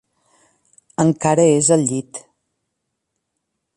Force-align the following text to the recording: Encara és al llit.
Encara 1.03 1.45
és 1.59 1.69
al 1.77 1.85
llit. 1.91 2.23